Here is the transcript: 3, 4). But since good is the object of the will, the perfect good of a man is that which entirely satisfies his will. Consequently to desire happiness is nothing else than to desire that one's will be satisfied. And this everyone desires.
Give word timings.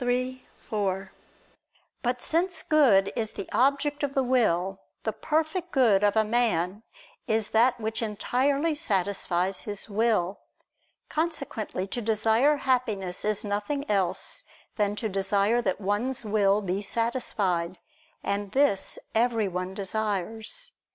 3, 0.01 0.43
4). 0.57 1.13
But 2.01 2.23
since 2.23 2.63
good 2.63 3.13
is 3.15 3.33
the 3.33 3.47
object 3.53 4.01
of 4.01 4.13
the 4.15 4.23
will, 4.23 4.79
the 5.03 5.13
perfect 5.13 5.71
good 5.71 6.03
of 6.03 6.15
a 6.15 6.25
man 6.25 6.81
is 7.27 7.49
that 7.49 7.79
which 7.79 8.01
entirely 8.01 8.73
satisfies 8.73 9.61
his 9.61 9.87
will. 9.91 10.39
Consequently 11.07 11.85
to 11.85 12.01
desire 12.01 12.57
happiness 12.57 13.23
is 13.23 13.45
nothing 13.45 13.87
else 13.87 14.41
than 14.75 14.95
to 14.95 15.07
desire 15.07 15.61
that 15.61 15.79
one's 15.79 16.25
will 16.25 16.63
be 16.63 16.81
satisfied. 16.81 17.77
And 18.23 18.53
this 18.53 18.97
everyone 19.13 19.75
desires. 19.75 20.71